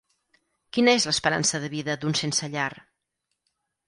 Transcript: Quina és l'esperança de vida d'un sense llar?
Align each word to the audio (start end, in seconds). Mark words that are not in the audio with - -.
Quina 0.77 0.95
és 0.99 1.03
l'esperança 1.09 1.61
de 1.65 1.69
vida 1.73 1.97
d'un 2.05 2.17
sense 2.21 2.49
llar? 2.55 2.71